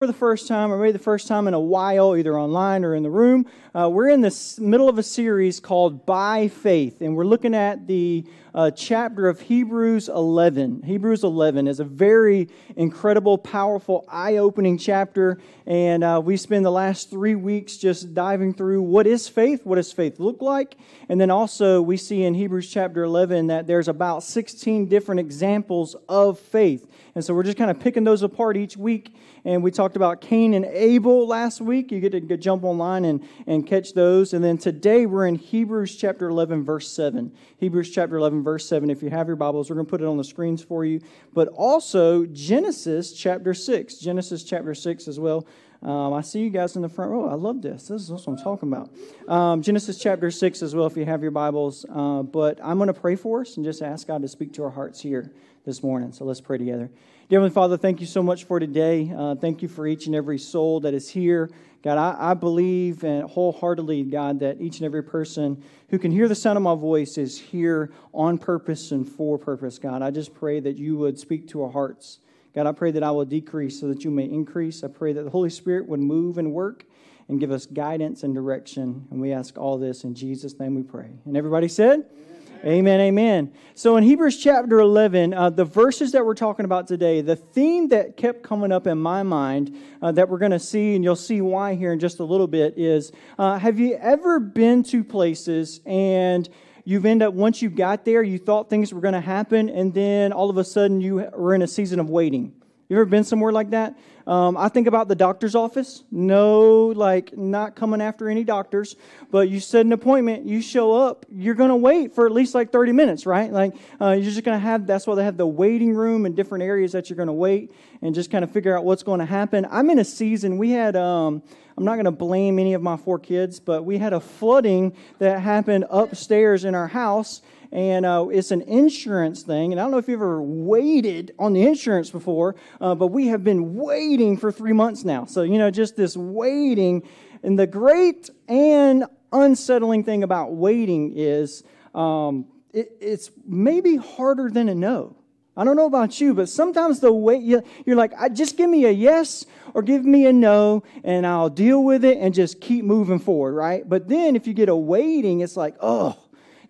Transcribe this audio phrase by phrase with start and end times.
[0.00, 2.94] for the first time, or maybe the first time in a while, either online or
[2.94, 7.14] in the room, uh, we're in the middle of a series called By Faith, and
[7.14, 8.24] we're looking at the
[8.54, 10.84] uh, chapter of Hebrews 11.
[10.84, 16.70] Hebrews 11 is a very incredible, powerful, eye opening chapter, and uh, we spend the
[16.70, 20.78] last three weeks just diving through what is faith, what does faith look like,
[21.10, 25.94] and then also we see in Hebrews chapter 11 that there's about 16 different examples
[26.08, 26.90] of faith.
[27.14, 29.14] And so we're just kind of picking those apart each week.
[29.44, 31.90] And we talked about Cain and Abel last week.
[31.90, 34.34] You get to jump online and, and catch those.
[34.34, 37.32] And then today we're in Hebrews chapter 11, verse 7.
[37.58, 38.90] Hebrews chapter 11, verse 7.
[38.90, 41.00] If you have your Bibles, we're going to put it on the screens for you.
[41.32, 43.96] But also Genesis chapter 6.
[43.96, 45.46] Genesis chapter 6 as well.
[45.82, 47.26] Um, I see you guys in the front row.
[47.26, 47.88] I love this.
[47.88, 48.90] This is what I'm talking about.
[49.26, 51.86] Um, Genesis chapter 6 as well, if you have your Bibles.
[51.88, 54.64] Uh, but I'm going to pray for us and just ask God to speak to
[54.64, 55.32] our hearts here
[55.64, 56.12] this morning.
[56.12, 56.90] So let's pray together.
[57.30, 59.12] Dear Heavenly Father, thank you so much for today.
[59.16, 61.48] Uh, thank you for each and every soul that is here.
[61.80, 66.26] God, I, I believe and wholeheartedly, God, that each and every person who can hear
[66.26, 70.02] the sound of my voice is here on purpose and for purpose, God.
[70.02, 72.18] I just pray that you would speak to our hearts.
[72.52, 74.82] God, I pray that I will decrease so that you may increase.
[74.82, 76.84] I pray that the Holy Spirit would move and work
[77.28, 79.06] and give us guidance and direction.
[79.12, 81.12] And we ask all this in Jesus' name we pray.
[81.26, 83.00] And everybody said, Amen, amen.
[83.00, 83.52] Amen.
[83.74, 87.88] So in Hebrews chapter 11, uh, the verses that we're talking about today, the theme
[87.88, 91.16] that kept coming up in my mind uh, that we're going to see, and you'll
[91.16, 95.02] see why here in just a little bit, is uh, have you ever been to
[95.02, 96.48] places and
[96.84, 99.94] you've ended up, once you got there, you thought things were going to happen, and
[99.94, 102.59] then all of a sudden you were in a season of waiting?
[102.90, 103.96] You ever been somewhere like that?
[104.26, 106.02] Um, I think about the doctor's office.
[106.10, 108.96] No, like, not coming after any doctors,
[109.30, 112.52] but you set an appointment, you show up, you're going to wait for at least
[112.52, 113.52] like 30 minutes, right?
[113.52, 116.34] Like, uh, you're just going to have, that's why they have the waiting room and
[116.34, 117.70] different areas that you're going to wait
[118.02, 119.68] and just kind of figure out what's going to happen.
[119.70, 121.44] I'm in a season, we had, um,
[121.76, 124.96] I'm not going to blame any of my four kids, but we had a flooding
[125.20, 127.40] that happened upstairs in our house
[127.72, 129.72] and uh, it's an insurance thing.
[129.72, 133.28] And I don't know if you've ever waited on the insurance before, uh, but we
[133.28, 135.24] have been waiting for three months now.
[135.24, 137.02] So, you know, just this waiting.
[137.42, 141.62] And the great and unsettling thing about waiting is
[141.94, 145.16] um, it, it's maybe harder than a no.
[145.56, 148.90] I don't know about you, but sometimes the wait, you're like, just give me a
[148.90, 149.44] yes
[149.74, 153.52] or give me a no, and I'll deal with it and just keep moving forward,
[153.52, 153.86] right?
[153.86, 156.16] But then if you get a waiting, it's like, oh,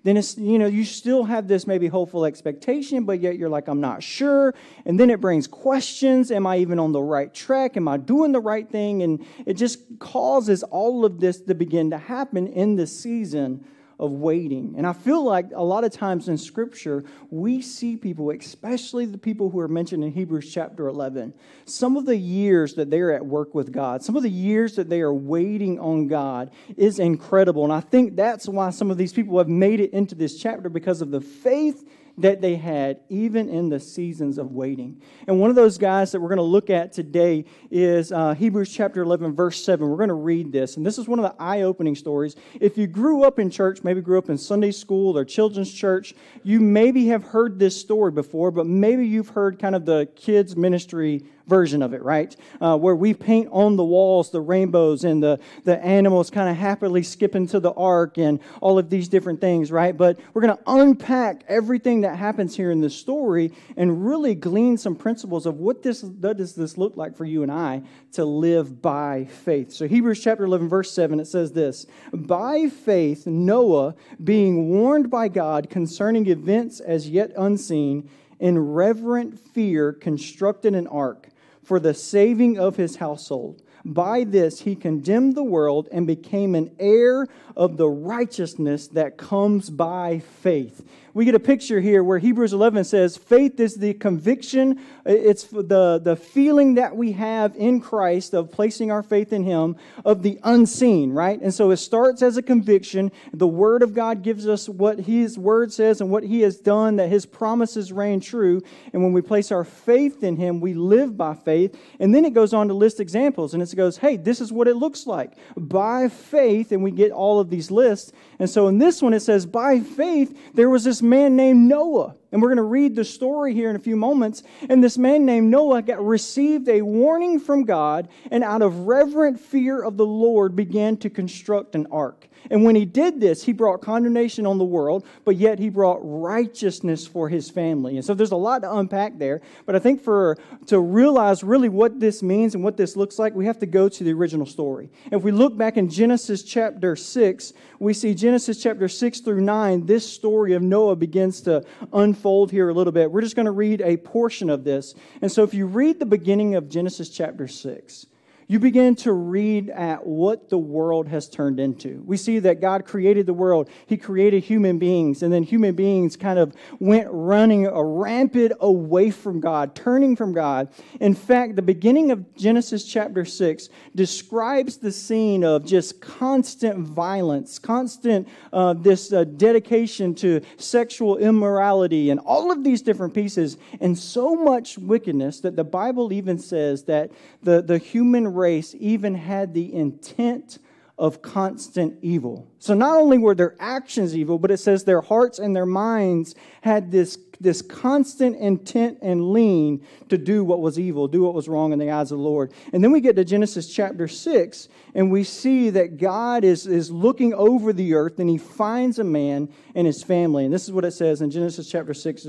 [0.03, 3.69] then it's, you know, you still have this maybe hopeful expectation, but yet you're like,
[3.69, 4.55] I'm not sure.
[4.87, 6.31] And then it brings questions.
[6.31, 7.77] Am I even on the right track?
[7.77, 9.03] Am I doing the right thing?
[9.03, 13.65] And it just causes all of this to begin to happen in the season
[14.01, 14.75] of waiting.
[14.79, 19.19] And I feel like a lot of times in Scripture, we see people, especially the
[19.19, 21.35] people who are mentioned in Hebrews chapter 11,
[21.67, 24.89] some of the years that they're at work with God, some of the years that
[24.89, 27.63] they are waiting on God is incredible.
[27.63, 30.71] And I think that's why some of these people have made it into this chapter
[30.71, 31.87] because of the faith
[32.23, 35.01] that they had, even in the seasons of waiting.
[35.27, 38.73] And one of those guys that we're going to look at today is uh, Hebrews
[38.73, 39.89] chapter 11, verse 7.
[39.89, 40.77] We're going to read this.
[40.77, 42.37] And this is one of the eye opening stories.
[42.61, 46.15] If you grew up in church, maybe grew up in Sunday school or children's church,
[46.43, 50.57] you maybe have heard this story before, but maybe you've heard kind of the kids'
[50.57, 52.35] ministry version of it, right?
[52.61, 56.57] Uh, where we paint on the walls the rainbows and the, the animals kind of
[56.57, 59.97] happily skipping to the ark and all of these different things, right?
[59.97, 64.79] But we're going to unpack everything that happens here in this story and really glean
[64.79, 67.83] some principles of what this what does this look like for you and I
[68.13, 69.73] to live by faith.
[69.73, 75.27] So Hebrews chapter 11 verse 7 it says this, by faith Noah being warned by
[75.27, 81.30] God concerning events as yet unseen in reverent fear constructed an ark
[81.71, 83.63] for the saving of his household.
[83.85, 89.71] By this he condemned the world and became an heir of the righteousness that comes
[89.71, 94.81] by faith we get a picture here where Hebrews 11 says faith is the conviction,
[95.05, 99.77] it's the, the feeling that we have in Christ of placing our faith in Him
[100.05, 101.41] of the unseen, right?
[101.41, 103.11] And so it starts as a conviction.
[103.33, 106.97] The Word of God gives us what His Word says and what He has done,
[106.97, 108.63] that His promises reign true.
[108.93, 111.77] And when we place our faith in Him, we live by faith.
[111.99, 114.69] And then it goes on to list examples, and it goes, hey, this is what
[114.69, 118.13] it looks like by faith, and we get all of these lists.
[118.39, 122.17] And so in this one, it says, by faith, there was this man named Noah.
[122.33, 124.43] And we're going to read the story here in a few moments.
[124.69, 129.41] And this man named Noah got, received a warning from God and out of reverent
[129.41, 132.29] fear of the Lord began to construct an ark.
[132.51, 135.99] And when he did this, he brought condemnation on the world, but yet he brought
[136.03, 137.97] righteousness for his family.
[137.97, 139.43] And so there's a lot to unpack there.
[139.67, 143.35] But I think for to realize really what this means and what this looks like,
[143.35, 144.89] we have to go to the original story.
[145.13, 149.85] If we look back in Genesis chapter 6, we see Genesis chapter 6 through 9,
[149.85, 152.20] this story of Noah begins to unfold
[152.51, 153.11] here a little bit.
[153.11, 154.95] We're just going to read a portion of this.
[155.23, 158.07] And so if you read the beginning of Genesis chapter 6,
[158.51, 162.03] you begin to read at what the world has turned into.
[162.05, 163.71] We see that God created the world.
[163.87, 169.13] He created human beings, and then human beings kind of went running a rampant away
[169.13, 170.67] from God, turning from God.
[170.99, 177.57] In fact, the beginning of Genesis chapter 6 describes the scene of just constant violence,
[177.61, 183.97] constant uh, this uh, dedication to sexual immorality, and all of these different pieces, and
[183.97, 187.13] so much wickedness that the Bible even says that
[187.45, 190.59] the, the human race even had the intent
[191.01, 192.47] of constant evil.
[192.59, 196.35] So not only were their actions evil, but it says their hearts and their minds
[196.61, 201.49] had this, this constant intent and lean to do what was evil, do what was
[201.49, 202.53] wrong in the eyes of the Lord.
[202.75, 206.91] And then we get to Genesis chapter 6, and we see that God is, is
[206.91, 210.45] looking over the earth and he finds a man and his family.
[210.45, 212.27] And this is what it says in Genesis chapter 6,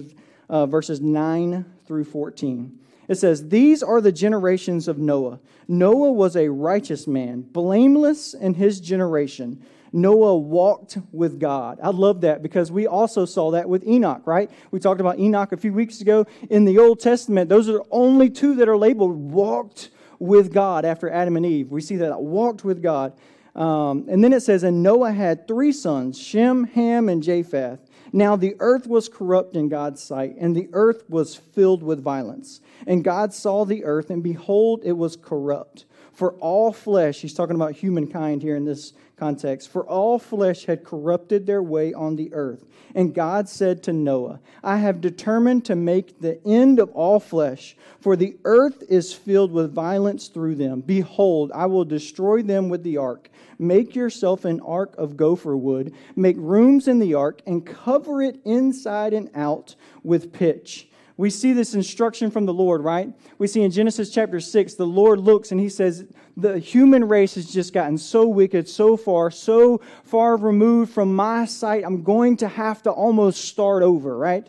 [0.50, 2.80] uh, verses 9 through 14.
[3.12, 5.42] It says, These are the generations of Noah.
[5.68, 9.62] Noah was a righteous man, blameless in his generation.
[9.92, 11.78] Noah walked with God.
[11.84, 14.50] I love that because we also saw that with Enoch, right?
[14.72, 16.26] We talked about Enoch a few weeks ago.
[16.50, 20.86] In the Old Testament, those are the only two that are labeled walked with God
[20.86, 21.70] after Adam and Eve.
[21.70, 23.12] We see that walked with God.
[23.58, 27.80] Um, and then it says, And Noah had three sons, Shem, Ham, and Japheth.
[28.14, 32.60] Now the earth was corrupt in God's sight, and the earth was filled with violence.
[32.86, 35.86] And God saw the earth, and behold, it was corrupt.
[36.14, 40.84] For all flesh, he's talking about humankind here in this context, for all flesh had
[40.84, 42.66] corrupted their way on the earth.
[42.96, 47.78] And God said to Noah, I have determined to make the end of all flesh,
[48.00, 50.82] for the earth is filled with violence through them.
[50.82, 53.30] Behold, I will destroy them with the ark.
[53.60, 58.40] Make yourself an ark of gopher wood, make rooms in the ark, and cover it
[58.44, 63.14] inside and out with pitch we see this instruction from the Lord, right?
[63.38, 66.06] We see in Genesis chapter 6, the Lord looks and he says,
[66.38, 71.46] The human race has just gotten so wicked, so far, so far removed from my
[71.46, 74.48] sight, I'm going to have to almost start over, right?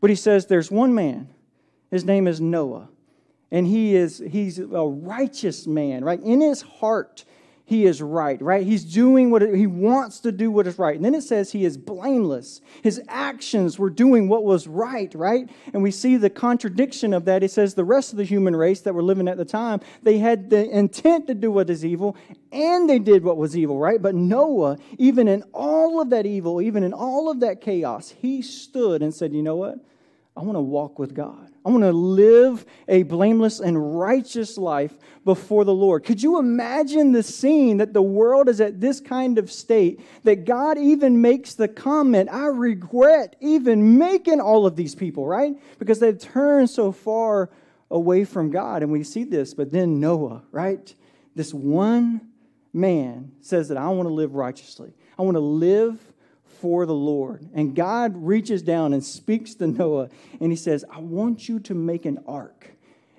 [0.00, 1.28] But he says, There's one man.
[1.90, 2.88] His name is Noah.
[3.50, 6.20] And he is he's a righteous man, right?
[6.20, 7.24] In his heart,
[7.64, 8.66] he is right, right?
[8.66, 10.96] He's doing what he wants to do what is right.
[10.96, 12.60] And then it says he is blameless.
[12.82, 15.48] His actions were doing what was right, right?
[15.72, 17.44] And we see the contradiction of that.
[17.44, 20.18] It says the rest of the human race that were living at the time, they
[20.18, 22.16] had the intent to do what is evil
[22.50, 24.02] and they did what was evil, right?
[24.02, 28.42] But Noah, even in all of that evil, even in all of that chaos, he
[28.42, 29.76] stood and said, "You know what?
[30.36, 31.51] I want to walk with God.
[31.64, 36.02] I want to live a blameless and righteous life before the Lord.
[36.04, 40.44] Could you imagine the scene that the world is at this kind of state that
[40.44, 45.54] God even makes the comment, I regret even making all of these people, right?
[45.78, 47.50] Because they've turned so far
[47.90, 48.82] away from God.
[48.82, 50.92] And we see this, but then Noah, right?
[51.36, 52.32] This one
[52.72, 54.92] man says that I want to live righteously.
[55.18, 56.11] I want to live
[56.62, 57.50] for the Lord.
[57.52, 60.08] And God reaches down and speaks to Noah,
[60.40, 62.70] and he says, I want you to make an ark.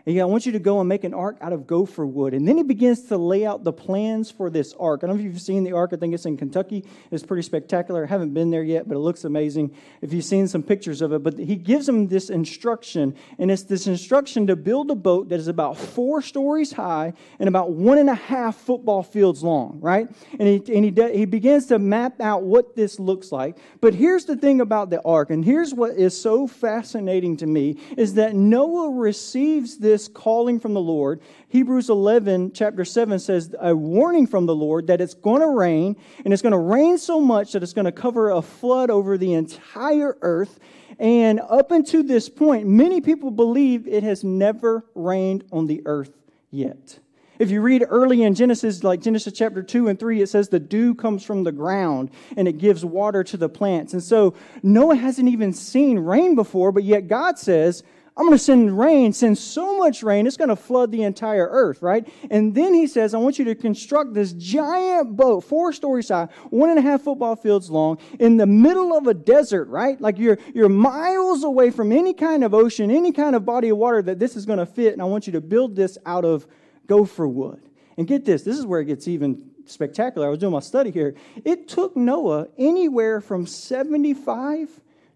[0.06, 2.34] And I want you to go and make an ark out of gopher wood.
[2.34, 5.00] And then he begins to lay out the plans for this ark.
[5.02, 5.92] I don't know if you've seen the ark.
[5.94, 6.84] I think it's in Kentucky.
[7.10, 8.04] It's pretty spectacular.
[8.04, 11.14] I haven't been there yet, but it looks amazing if you've seen some pictures of
[11.14, 11.24] it.
[11.24, 15.40] But he gives them this instruction, and it's this instruction to build a boat that
[15.40, 20.10] is about four stories high and about one and a half football fields long, right?
[20.38, 23.58] And he, and he, he begins to map out what this looks like.
[23.80, 27.78] But here's the thing about the ark, and here's what is so fascinating to me,
[27.96, 31.22] is that Noah receives this this calling from the Lord.
[31.50, 35.96] Hebrews 11, chapter 7 says a warning from the Lord that it's going to rain,
[36.26, 39.20] and it's going to rain so much that it's going to cover a flood over
[39.20, 40.60] the entire earth.
[40.98, 46.18] And up until this point, many people believe it has never rained on the earth
[46.50, 46.98] yet.
[47.38, 50.60] If you read early in Genesis, like Genesis chapter 2 and 3, it says the
[50.60, 53.94] dew comes from the ground and it gives water to the plants.
[53.94, 54.34] And so
[54.64, 57.84] Noah hasn't even seen rain before, but yet God says,
[58.16, 61.48] I'm going to send rain, send so much rain, it's going to flood the entire
[61.50, 62.08] earth, right?
[62.30, 66.28] And then he says, I want you to construct this giant boat, four stories high,
[66.52, 70.00] one and a half football fields long, in the middle of a desert, right?
[70.00, 73.78] Like you're, you're miles away from any kind of ocean, any kind of body of
[73.78, 74.94] water that this is going to fit.
[74.94, 76.46] And I want you to build this out of
[76.86, 77.68] gopher wood.
[77.98, 80.28] And get this, this is where it gets even spectacular.
[80.28, 81.16] I was doing my study here.
[81.44, 84.70] It took Noah anywhere from 75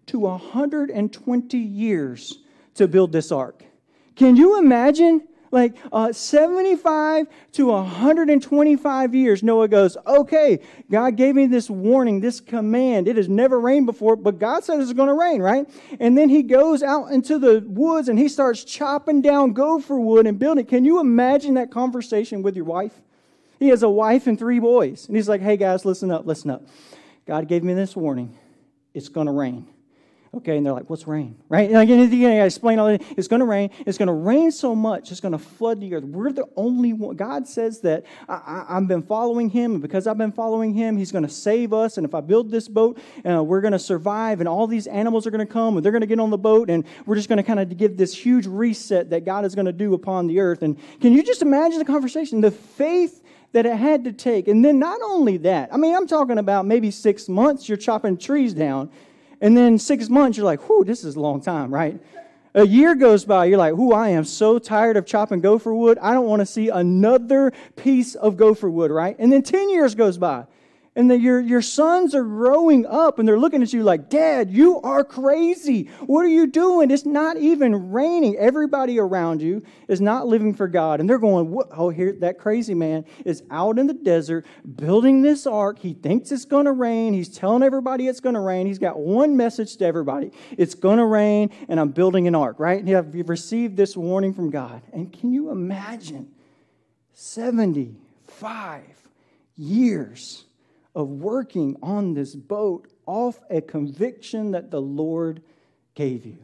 [0.06, 2.38] to 120 years
[2.78, 3.62] to build this ark.
[4.16, 5.22] Can you imagine?
[5.50, 12.40] Like uh, 75 to 125 years, Noah goes, Okay, God gave me this warning, this
[12.40, 13.08] command.
[13.08, 15.66] It has never rained before, but God said it's going to rain, right?
[16.00, 20.26] And then he goes out into the woods and he starts chopping down gopher wood
[20.26, 20.66] and building.
[20.66, 23.00] Can you imagine that conversation with your wife?
[23.58, 25.06] He has a wife and three boys.
[25.06, 26.62] And he's like, Hey, guys, listen up, listen up.
[27.26, 28.36] God gave me this warning.
[28.92, 29.66] It's going to rain.
[30.34, 31.70] Okay, and they're like, "What's rain?" Right?
[31.70, 33.02] And again, I explain all that.
[33.16, 33.70] It's going to rain.
[33.86, 36.04] It's going to rain so much, it's going to flood the earth.
[36.04, 37.16] We're the only one.
[37.16, 41.12] God says that I, have been following Him, and because I've been following Him, He's
[41.12, 41.96] going to save us.
[41.96, 44.40] And if I build this boat, uh, we're going to survive.
[44.40, 46.38] And all these animals are going to come, and they're going to get on the
[46.38, 49.54] boat, and we're just going to kind of give this huge reset that God is
[49.54, 50.62] going to do upon the earth.
[50.62, 53.22] And can you just imagine the conversation, the faith?
[53.52, 54.46] that it had to take.
[54.46, 58.18] And then not only that, I mean, I'm talking about maybe six months, you're chopping
[58.18, 58.90] trees down.
[59.40, 62.00] And then six months, you're like, whew, this is a long time, right?
[62.54, 65.98] A year goes by, you're like, whoo, I am so tired of chopping gopher wood.
[66.00, 69.16] I don't want to see another piece of gopher wood, right?
[69.18, 70.46] And then 10 years goes by
[70.98, 74.50] and that your, your sons are growing up and they're looking at you like, Dad,
[74.50, 75.84] you are crazy.
[76.06, 76.90] What are you doing?
[76.90, 78.34] It's not even raining.
[78.34, 80.98] Everybody around you is not living for God.
[80.98, 85.46] And they're going, oh, here, that crazy man is out in the desert building this
[85.46, 85.78] ark.
[85.78, 87.14] He thinks it's going to rain.
[87.14, 88.66] He's telling everybody it's going to rain.
[88.66, 92.58] He's got one message to everybody it's going to rain, and I'm building an ark,
[92.58, 92.82] right?
[92.82, 94.82] And you've received this warning from God.
[94.92, 96.32] And can you imagine
[97.14, 98.82] 75
[99.56, 100.44] years?
[100.94, 105.42] Of working on this boat off a conviction that the Lord
[105.94, 106.38] gave you.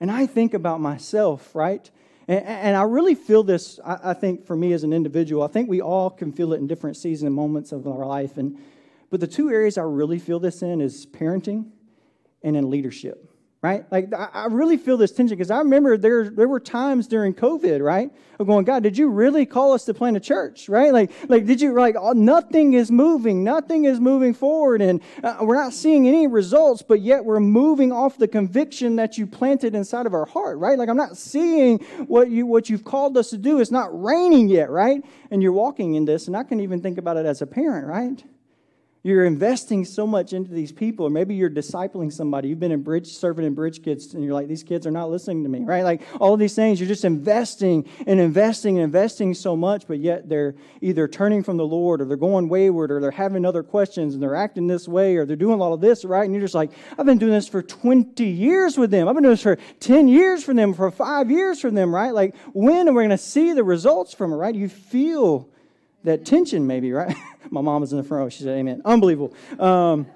[0.00, 1.90] And I think about myself, right?
[2.26, 5.42] And, and I really feel this, I, I, think, for me as an individual.
[5.42, 8.36] I think we all can feel it in different seasons and moments of our life.
[8.36, 8.58] And,
[9.10, 11.70] but the two areas I really feel this in is parenting
[12.42, 13.27] and in leadership
[13.60, 13.84] right?
[13.90, 17.82] Like I really feel this tension because I remember there there were times during COVID,
[17.82, 18.10] right?
[18.38, 20.92] Of going, God, did you really call us to plant a church, right?
[20.92, 25.38] Like like did you like oh, nothing is moving, nothing is moving forward, and uh,
[25.40, 29.74] we're not seeing any results, but yet we're moving off the conviction that you planted
[29.74, 30.78] inside of our heart, right?
[30.78, 33.58] Like I'm not seeing what you what you've called us to do.
[33.58, 35.04] It's not raining yet, right?
[35.32, 37.88] And you're walking in this, and I can even think about it as a parent,
[37.88, 38.22] right?
[39.08, 42.48] You're investing so much into these people, or maybe you're discipling somebody.
[42.48, 45.08] You've been in bridge, serving in bridge kids, and you're like, these kids are not
[45.08, 45.82] listening to me, right?
[45.82, 50.28] Like all these things, you're just investing and investing and investing so much, but yet
[50.28, 54.12] they're either turning from the Lord, or they're going wayward, or they're having other questions,
[54.12, 56.24] and they're acting this way, or they're doing all of this, right?
[56.24, 59.08] And you're just like, I've been doing this for 20 years with them.
[59.08, 62.12] I've been doing this for 10 years for them, for five years for them, right?
[62.12, 64.54] Like, when are we going to see the results from it, right?
[64.54, 65.48] You feel
[66.04, 67.16] that tension, maybe, right?
[67.50, 68.28] My mom was in the front row.
[68.28, 68.82] She said, Amen.
[68.84, 69.34] Unbelievable.
[69.58, 70.06] Um,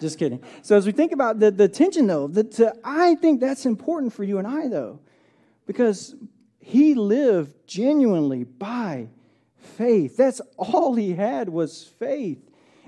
[0.00, 0.42] just kidding.
[0.62, 4.24] So, as we think about the, the tension, though, the, I think that's important for
[4.24, 5.00] you and I, though,
[5.66, 6.14] because
[6.58, 9.08] he lived genuinely by
[9.56, 10.16] faith.
[10.16, 12.38] That's all he had was faith.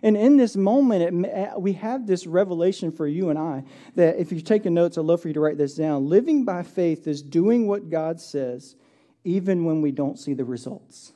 [0.02, 3.64] And in this moment, it, we have this revelation for you and I
[3.94, 6.08] that if you're taking notes, I'd love for you to write this down.
[6.08, 8.74] Living by faith is doing what God says,
[9.22, 11.12] even when we don't see the results.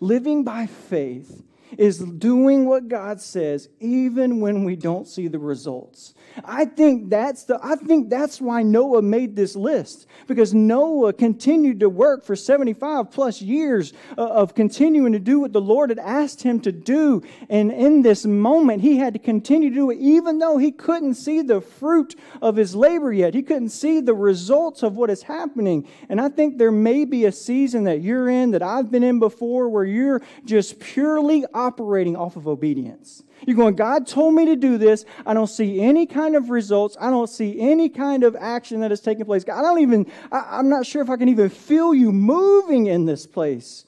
[0.00, 1.42] Living by faith
[1.78, 6.14] is doing what God says even when we don't see the results.
[6.44, 11.80] I think that's the I think that's why Noah made this list because Noah continued
[11.80, 15.98] to work for 75 plus years uh, of continuing to do what the Lord had
[15.98, 19.98] asked him to do and in this moment he had to continue to do it
[19.98, 23.34] even though he couldn't see the fruit of his labor yet.
[23.34, 25.88] He couldn't see the results of what is happening.
[26.08, 29.18] And I think there may be a season that you're in that I've been in
[29.18, 33.22] before where you're just purely operating off of obedience.
[33.46, 35.04] You're going, God told me to do this.
[35.24, 36.96] I don't see any kind of results.
[37.00, 39.44] I don't see any kind of action that is taking place.
[39.44, 43.06] I don't even, I, I'm not sure if I can even feel you moving in
[43.06, 43.86] this place.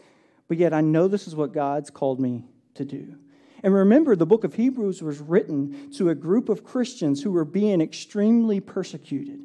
[0.48, 3.16] But yet I know this is what God's called me to do.
[3.62, 7.44] And remember, the book of Hebrews was written to a group of Christians who were
[7.44, 9.40] being extremely persecuted.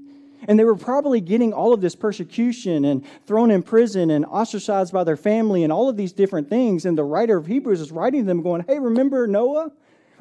[0.47, 4.93] And they were probably getting all of this persecution and thrown in prison and ostracized
[4.93, 6.85] by their family and all of these different things.
[6.85, 9.71] And the writer of Hebrews is writing them, going, Hey, remember Noah?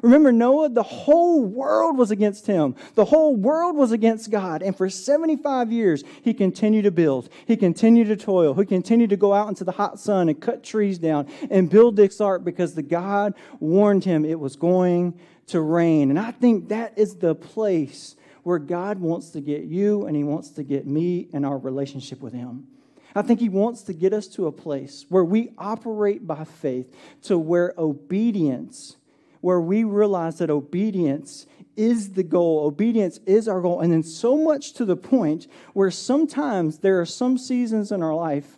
[0.03, 2.75] Remember, Noah, the whole world was against him.
[2.95, 4.61] The whole world was against God.
[4.61, 7.29] And for 75 years, he continued to build.
[7.45, 8.53] He continued to toil.
[8.53, 11.95] He continued to go out into the hot sun and cut trees down and build
[11.95, 16.09] this ark because the God warned him it was going to rain.
[16.09, 20.23] And I think that is the place where God wants to get you and he
[20.23, 22.67] wants to get me and our relationship with him.
[23.15, 26.93] I think he wants to get us to a place where we operate by faith,
[27.23, 28.97] to where obedience
[29.43, 31.45] where we realize that obedience
[31.75, 32.65] is the goal.
[32.65, 33.81] Obedience is our goal.
[33.81, 38.15] And then so much to the point where sometimes there are some seasons in our
[38.15, 38.57] life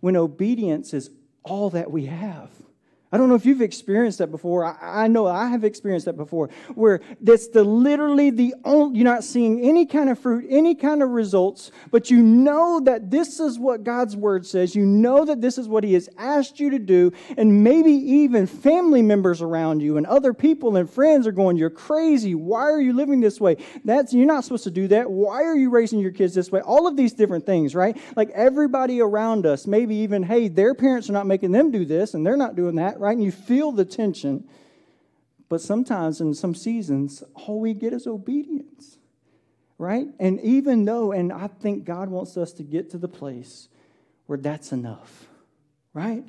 [0.00, 1.08] when obedience is
[1.44, 2.50] all that we have.
[3.10, 4.64] I don't know if you've experienced that before.
[4.64, 9.04] I, I, know I have experienced that before, where that's the literally the only, you're
[9.04, 13.40] not seeing any kind of fruit, any kind of results, but you know that this
[13.40, 14.74] is what God's word says.
[14.74, 18.46] You know that this is what He has asked you to do, and maybe even
[18.46, 22.34] family members around you and other people and friends are going, "You're crazy.
[22.34, 23.56] Why are you living this way?
[23.84, 25.10] That's you're not supposed to do that.
[25.10, 27.96] Why are you raising your kids this way?" All of these different things, right?
[28.16, 32.12] Like everybody around us, maybe even, hey, their parents are not making them do this,
[32.12, 33.12] and they're not doing that right?
[33.16, 34.44] And you feel the tension.
[35.48, 38.98] But sometimes in some seasons, all we get is obedience,
[39.78, 40.06] right?
[40.18, 43.68] And even though, and I think God wants us to get to the place
[44.26, 45.26] where that's enough,
[45.94, 46.24] right?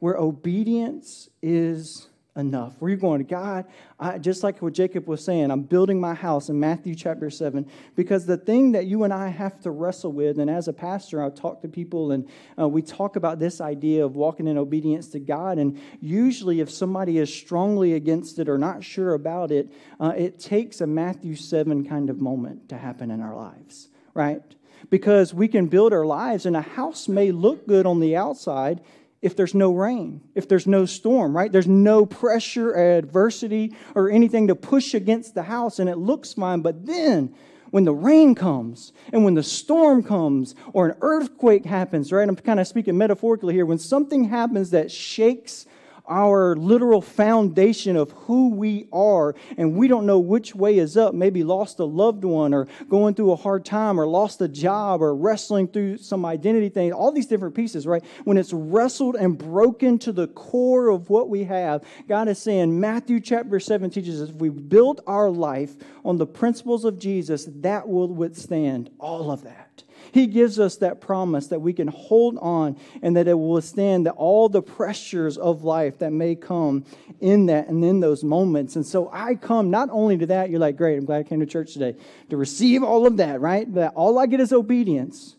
[0.00, 2.08] Where obedience is
[2.38, 2.74] enough.
[2.80, 3.66] You're going, to God,
[3.98, 7.68] I, just like what Jacob was saying, I'm building my house in Matthew chapter 7,
[7.96, 11.22] because the thing that you and I have to wrestle with, and as a pastor,
[11.22, 12.28] I talk to people and
[12.58, 15.58] uh, we talk about this idea of walking in obedience to God.
[15.58, 20.38] And usually, if somebody is strongly against it or not sure about it, uh, it
[20.38, 24.42] takes a Matthew 7 kind of moment to happen in our lives, right?
[24.90, 28.80] Because we can build our lives, and a house may look good on the outside
[29.20, 31.50] if there's no rain, if there's no storm, right?
[31.50, 36.60] There's no pressure, adversity, or anything to push against the house, and it looks fine.
[36.60, 37.34] But then,
[37.70, 42.28] when the rain comes and when the storm comes or an earthquake happens, right?
[42.28, 43.66] I'm kind of speaking metaphorically here.
[43.66, 45.66] When something happens that shakes
[46.08, 51.14] our literal foundation of who we are, and we don't know which way is up.
[51.14, 55.02] Maybe lost a loved one, or going through a hard time, or lost a job,
[55.02, 58.04] or wrestling through some identity thing, all these different pieces, right?
[58.24, 62.78] When it's wrestled and broken to the core of what we have, God is saying,
[62.78, 67.48] Matthew chapter 7 teaches us if we build our life on the principles of Jesus,
[67.56, 69.82] that will withstand all of that.
[70.12, 74.06] He gives us that promise that we can hold on and that it will withstand
[74.06, 76.84] the, all the pressures of life that may come
[77.20, 78.76] in that and in those moments.
[78.76, 81.40] And so I come not only to that, you're like, great, I'm glad I came
[81.40, 81.96] to church today
[82.30, 83.72] to receive all of that, right?
[83.74, 85.36] That all I get is obedience.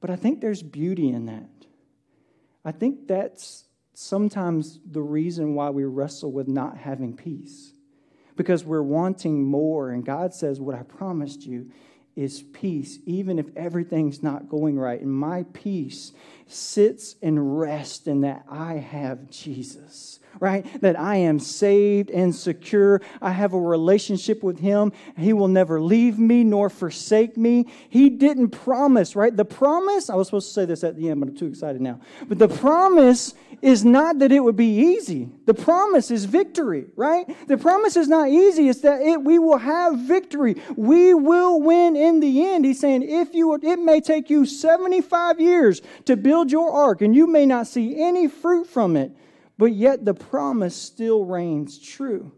[0.00, 1.48] But I think there's beauty in that.
[2.64, 7.72] I think that's sometimes the reason why we wrestle with not having peace
[8.36, 9.90] because we're wanting more.
[9.90, 11.70] And God says, What I promised you
[12.18, 15.00] is peace, even if everything's not going right.
[15.00, 16.12] And my peace
[16.48, 20.66] sits and rests in that I have Jesus right?
[20.80, 23.00] That I am saved and secure.
[23.20, 24.92] I have a relationship with Him.
[25.16, 27.66] He will never leave me nor forsake me.
[27.88, 29.36] He didn't promise, right?
[29.36, 31.80] The promise, I was supposed to say this at the end, but I'm too excited
[31.80, 32.00] now.
[32.28, 35.28] But the promise is not that it would be easy.
[35.46, 37.26] The promise is victory, right?
[37.48, 38.68] The promise is not easy.
[38.68, 40.56] It's that it, we will have victory.
[40.76, 42.64] We will win in the end.
[42.64, 47.14] He's saying, if you, it may take you 75 years to build your ark and
[47.14, 49.12] you may not see any fruit from it.
[49.58, 52.32] But yet the promise still reigns true.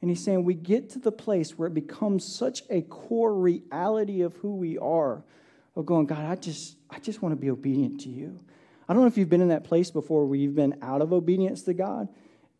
[0.00, 4.22] And he's saying we get to the place where it becomes such a core reality
[4.22, 5.22] of who we are,
[5.76, 8.40] of going, God, I just, I just want to be obedient to you.
[8.88, 11.12] I don't know if you've been in that place before where you've been out of
[11.12, 12.08] obedience to God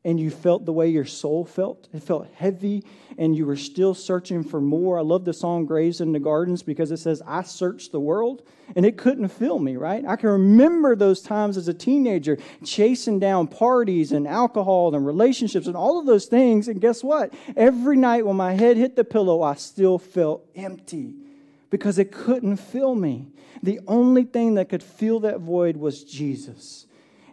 [0.05, 1.89] and you felt the way your soul felt.
[1.93, 2.85] It felt heavy,
[3.19, 4.99] and you were still searching for more.
[4.99, 8.43] I love the song Graves in the Gardens because it says, I searched the world,
[8.75, 10.05] and it couldn't fill me, right?
[10.05, 15.69] I can remember those times as a teenager chasing down parties and alcohol and relationships
[15.69, 16.67] and all of those things.
[16.67, 17.33] And guess what?
[17.57, 21.15] Every night when my head hit the pillow, I still felt empty
[21.71, 23.29] because it couldn't fill me.
[23.63, 26.87] The only thing that could fill that void was Jesus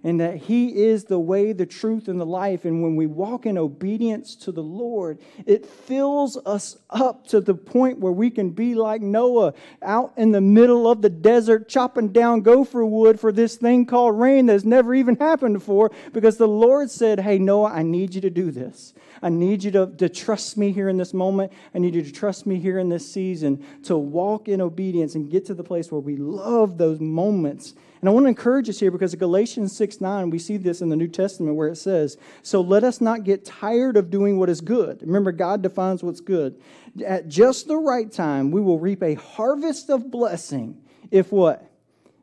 [0.04, 2.66] and that He is the way, the truth, and the life.
[2.66, 7.56] And when we walk in obedience to the Lord, it fills us up to the
[7.56, 12.10] point where we can be like Noah out in the middle of the desert, chopping
[12.10, 16.48] down gopher wood for this thing called rain that's never even happened before, because the
[16.48, 18.94] Lord said, Hey, Noah, I need you to do this.
[19.22, 21.52] I need you to, to trust me here in this moment.
[21.76, 25.30] I need you to trust me here in this season to walk in obedience and
[25.30, 28.80] get to the place where we love those moments And I want to encourage us
[28.80, 32.18] here because Galatians 6 9, we see this in the New Testament where it says,
[32.42, 35.02] So let us not get tired of doing what is good.
[35.02, 36.62] Remember, God defines what's good.
[37.06, 40.82] At just the right time, we will reap a harvest of blessing
[41.12, 41.69] if what?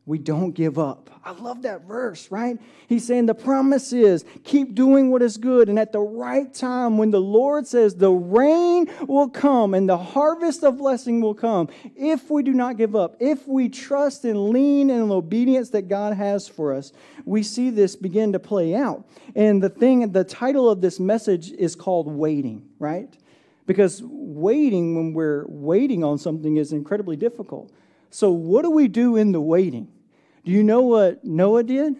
[0.07, 1.11] We don't give up.
[1.25, 2.57] I love that verse, right?
[2.87, 5.69] He's saying the promise is keep doing what is good.
[5.69, 9.99] And at the right time, when the Lord says the rain will come and the
[9.99, 14.51] harvest of blessing will come, if we do not give up, if we trust and
[14.51, 16.93] lean in obedience that God has for us,
[17.25, 19.05] we see this begin to play out.
[19.35, 23.13] And the thing, the title of this message is called Waiting, right?
[23.67, 27.73] Because waiting, when we're waiting on something, is incredibly difficult.
[28.11, 29.89] So, what do we do in the waiting?
[30.47, 31.97] Do you know what Noah did?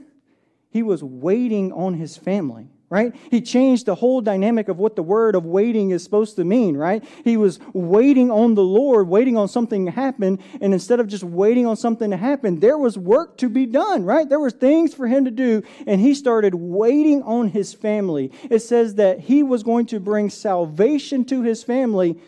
[0.71, 3.13] He was waiting on his family, right?
[3.29, 6.77] He changed the whole dynamic of what the word of waiting is supposed to mean,
[6.77, 7.03] right?
[7.25, 11.25] He was waiting on the Lord, waiting on something to happen, and instead of just
[11.25, 14.29] waiting on something to happen, there was work to be done, right?
[14.29, 18.31] There were things for him to do, and he started waiting on his family.
[18.49, 22.21] It says that he was going to bring salvation to his family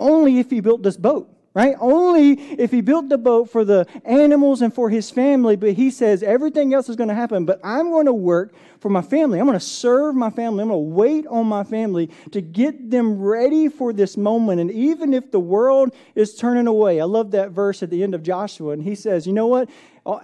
[0.00, 1.74] only if he built this boat right?
[1.80, 5.90] Only if he built the boat for the animals and for his family, but he
[5.90, 9.40] says everything else is going to happen, but I'm going to work for my family.
[9.40, 10.60] I'm going to serve my family.
[10.60, 14.60] I'm going to wait on my family to get them ready for this moment.
[14.60, 18.14] And even if the world is turning away, I love that verse at the end
[18.14, 19.70] of Joshua, and he says, you know what?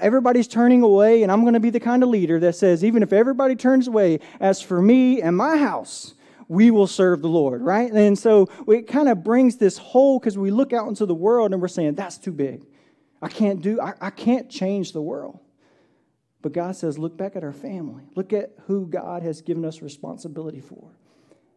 [0.02, 3.02] Everybody's turning away, and I'm going to be the kind of leader that says, even
[3.02, 6.12] if everybody turns away, as for me and my house,
[6.48, 7.90] we will serve the Lord, right?
[7.90, 11.52] And so it kind of brings this whole, because we look out into the world
[11.52, 12.62] and we're saying, that's too big.
[13.20, 15.38] I can't do, I, I can't change the world.
[16.42, 18.02] But God says, look back at our family.
[18.16, 20.90] Look at who God has given us responsibility for.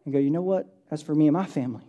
[0.04, 0.72] And go, you know what?
[0.90, 1.82] As for me and my family,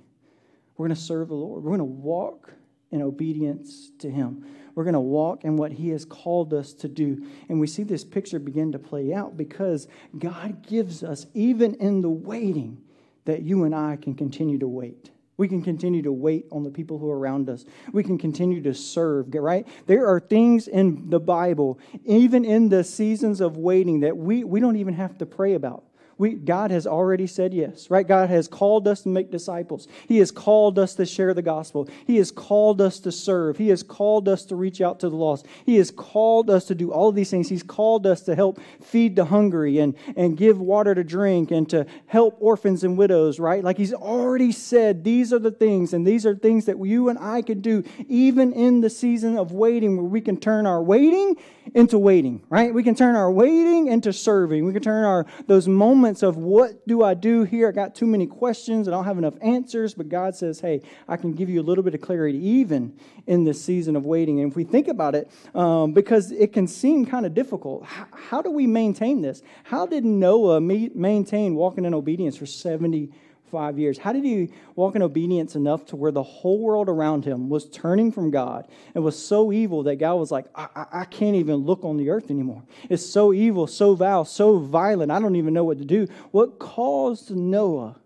[0.75, 1.63] we're going to serve the Lord.
[1.63, 2.51] We're going to walk
[2.89, 4.45] in obedience to Him.
[4.73, 7.23] We're going to walk in what He has called us to do.
[7.49, 12.01] And we see this picture begin to play out because God gives us, even in
[12.01, 12.81] the waiting,
[13.27, 15.11] that you and I can continue to wait.
[15.37, 17.63] We can continue to wait on the people who are around us.
[17.93, 19.67] We can continue to serve, right?
[19.85, 24.59] There are things in the Bible, even in the seasons of waiting, that we, we
[24.59, 25.83] don't even have to pray about.
[26.17, 28.07] We, God has already said yes, right?
[28.07, 29.87] God has called us to make disciples.
[30.07, 31.87] He has called us to share the gospel.
[32.07, 33.57] He has called us to serve.
[33.57, 35.45] He has called us to reach out to the lost.
[35.65, 37.49] He has called us to do all of these things.
[37.49, 41.69] He's called us to help feed the hungry and, and give water to drink and
[41.69, 43.63] to help orphans and widows, right?
[43.63, 47.19] Like He's already said, these are the things, and these are things that you and
[47.19, 51.35] I can do even in the season of waiting, where we can turn our waiting
[51.75, 52.73] into waiting, right?
[52.73, 54.65] We can turn our waiting into serving.
[54.65, 57.69] We can turn our those moments of what do I do here?
[57.69, 58.87] I got too many questions.
[58.87, 59.93] I don't have enough answers.
[59.93, 63.43] But God says, hey, I can give you a little bit of clarity even in
[63.43, 64.39] this season of waiting.
[64.39, 68.07] And if we think about it, um, because it can seem kind of difficult, how,
[68.11, 69.41] how, do we maintain this?
[69.63, 73.11] How did Noah maintain walking in obedience for 70
[73.49, 73.97] five years.
[73.97, 77.69] How did he walk in obedience enough to where the whole world around him was
[77.69, 81.35] turning from God and was so evil that God was like, I, I, I can't
[81.35, 82.63] even look on the earth anymore.
[82.89, 85.11] It's so evil, so vile, so violent.
[85.11, 86.07] I don't even know what to do.
[86.31, 87.99] What caused Noah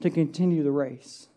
[0.00, 1.28] to continue the race?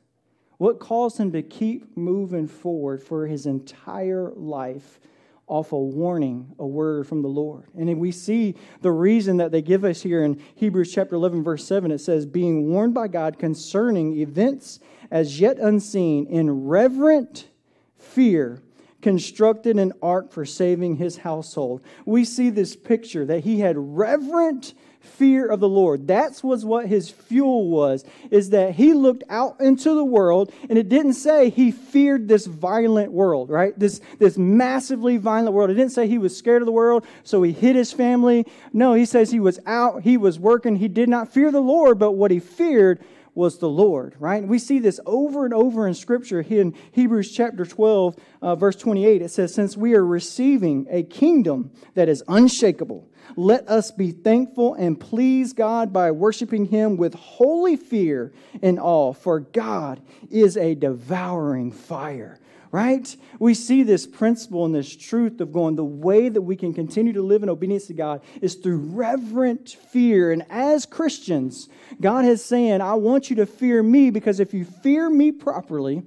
[0.58, 5.00] What caused him to keep moving forward for his entire life?
[5.48, 7.66] Off a warning, a word from the Lord.
[7.78, 11.66] And we see the reason that they give us here in Hebrews chapter 11, verse
[11.66, 11.92] 7.
[11.92, 14.80] It says, Being warned by God concerning events
[15.12, 17.50] as yet unseen, in reverent
[17.98, 18.62] fear,
[19.02, 21.84] constructed an ark for saving his household.
[22.06, 24.74] We see this picture that he had reverent
[25.06, 26.08] fear of the Lord.
[26.08, 30.78] That's was what his fuel was, is that he looked out into the world and
[30.78, 33.78] it didn't say he feared this violent world, right?
[33.78, 35.70] This, this massively violent world.
[35.70, 38.46] It didn't say he was scared of the world, so he hid his family.
[38.74, 42.00] No, he says he was out, he was working, he did not fear the Lord,
[42.00, 43.00] but what he feared
[43.36, 44.48] was the Lord, right?
[44.48, 49.22] We see this over and over in Scripture in Hebrews chapter 12, uh, verse 28.
[49.22, 54.74] It says, Since we are receiving a kingdom that is unshakable, let us be thankful
[54.76, 60.76] and please God by worshiping Him with holy fear and awe, for God is a
[60.76, 62.40] devouring fire
[62.76, 63.16] right?
[63.40, 67.14] We see this principle and this truth of going the way that we can continue
[67.14, 70.34] to live in obedience to God is through reverent fear.
[70.34, 71.70] And as Christians,
[72.02, 76.04] God is saying, I want you to fear me because if you fear me properly,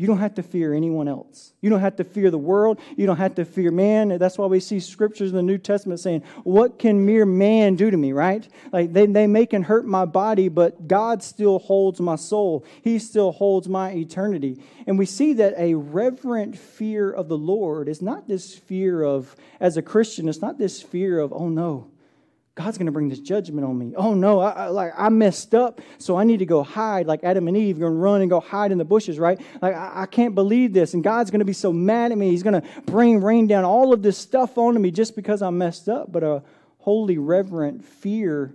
[0.00, 1.52] you don't have to fear anyone else.
[1.60, 2.80] You don't have to fear the world.
[2.96, 4.08] You don't have to fear man.
[4.16, 7.90] That's why we see scriptures in the New Testament saying, What can mere man do
[7.90, 8.48] to me, right?
[8.72, 12.64] Like they, they may can hurt my body, but God still holds my soul.
[12.80, 14.62] He still holds my eternity.
[14.86, 19.36] And we see that a reverent fear of the Lord is not this fear of,
[19.60, 21.90] as a Christian, it's not this fear of, oh no,
[22.56, 23.94] God's going to bring this judgment on me.
[23.96, 27.22] Oh no, I, I, like I messed up, so I need to go hide, like
[27.22, 29.40] Adam and Eve, going to run and go hide in the bushes, right?
[29.62, 32.30] Like I, I can't believe this, and God's going to be so mad at me.
[32.30, 35.50] He's going to bring rain down all of this stuff onto me just because I
[35.50, 36.10] messed up.
[36.10, 36.42] But a
[36.78, 38.54] holy, reverent fear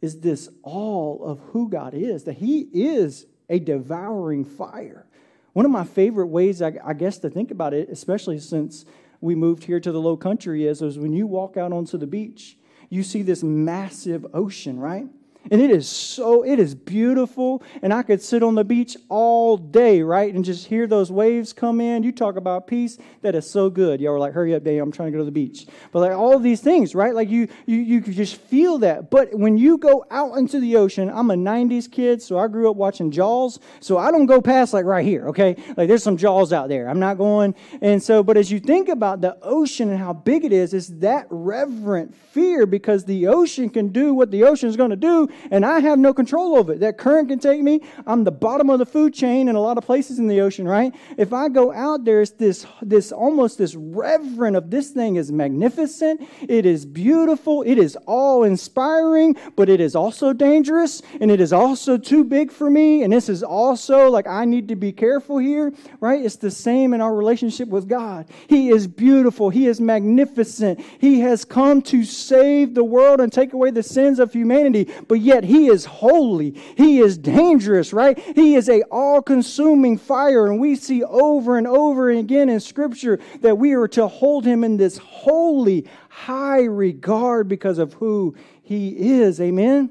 [0.00, 2.24] is this all of who God is.
[2.24, 5.06] That He is a devouring fire.
[5.54, 8.84] One of my favorite ways, I, I guess, to think about it, especially since
[9.20, 12.06] we moved here to the low country, is, is when you walk out onto the
[12.06, 12.56] beach
[12.90, 15.06] you see this massive ocean, right?
[15.50, 17.62] And it is so, it is beautiful.
[17.82, 20.32] And I could sit on the beach all day, right?
[20.32, 22.02] And just hear those waves come in.
[22.02, 22.98] You talk about peace.
[23.22, 24.00] That is so good.
[24.00, 24.82] Y'all were like, hurry up, Dave.
[24.82, 25.66] I'm trying to go to the beach.
[25.92, 27.14] But like all these things, right?
[27.14, 29.10] Like you, you, you could just feel that.
[29.10, 32.70] But when you go out into the ocean, I'm a 90s kid, so I grew
[32.70, 33.60] up watching Jaws.
[33.80, 35.56] So I don't go past like right here, okay?
[35.76, 36.88] Like there's some Jaws out there.
[36.88, 37.54] I'm not going.
[37.82, 40.88] And so, but as you think about the ocean and how big it is, it's
[41.00, 45.28] that reverent fear because the ocean can do what the ocean is going to do
[45.50, 46.80] and I have no control over it.
[46.80, 47.80] That current can take me.
[48.06, 50.66] I'm the bottom of the food chain in a lot of places in the ocean,
[50.66, 50.94] right?
[51.16, 56.28] If I go out there's this, this almost this reverent of this thing is magnificent.
[56.48, 57.62] It is beautiful.
[57.62, 62.50] It is all inspiring, but it is also dangerous and it is also too big
[62.50, 63.02] for me.
[63.02, 66.24] And this is also like I need to be careful here, right?
[66.24, 68.26] It's the same in our relationship with God.
[68.48, 69.50] He is beautiful.
[69.50, 70.80] He is magnificent.
[70.98, 75.20] He has come to save the world and take away the sins of humanity, but
[75.24, 76.50] yet he is holy.
[76.76, 78.18] He is dangerous, right?
[78.18, 80.46] He is a all-consuming fire.
[80.46, 84.62] And we see over and over again in Scripture that we are to hold him
[84.62, 89.40] in this holy, high regard because of who he is.
[89.40, 89.90] Amen?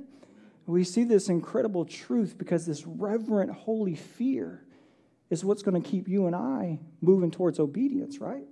[0.65, 4.63] We see this incredible truth because this reverent, holy fear
[5.29, 8.45] is what's going to keep you and I moving towards obedience, right?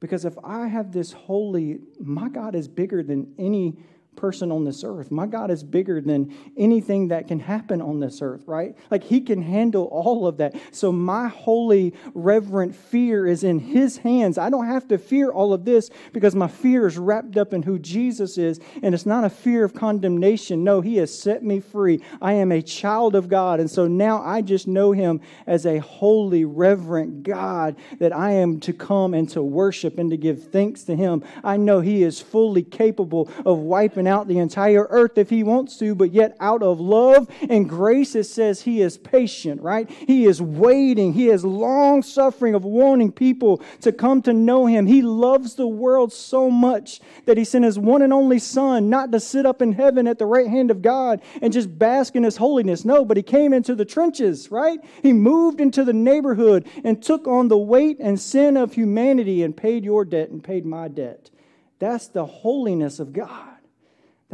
[0.00, 3.78] Because if I have this holy, my God is bigger than any
[4.16, 5.10] person on this earth.
[5.10, 8.76] My God is bigger than anything that can happen on this earth, right?
[8.90, 10.54] Like He can handle all of that.
[10.72, 14.38] So my holy, reverent fear is in His hands.
[14.38, 17.62] I don't have to fear all of this because my fear is wrapped up in
[17.62, 18.60] who Jesus is.
[18.82, 20.64] And it's not a fear of condemnation.
[20.64, 22.02] No, He has set me free.
[22.20, 23.60] I am a child of God.
[23.60, 28.60] And so now I just know Him as a holy, reverent God that I am
[28.60, 31.24] to come and to worship and to give thanks to Him.
[31.42, 35.76] I know He is fully capable of wiping out the entire earth if he wants
[35.78, 39.90] to, but yet out of love and grace, it says he is patient, right?
[39.90, 41.12] He is waiting.
[41.12, 44.86] He is long suffering of wanting people to come to know him.
[44.86, 49.12] He loves the world so much that he sent his one and only son not
[49.12, 52.22] to sit up in heaven at the right hand of God and just bask in
[52.22, 52.84] his holiness.
[52.84, 54.80] No, but he came into the trenches, right?
[55.02, 59.56] He moved into the neighborhood and took on the weight and sin of humanity and
[59.56, 61.30] paid your debt and paid my debt.
[61.78, 63.53] That's the holiness of God.